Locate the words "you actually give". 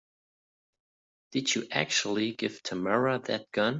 1.53-2.63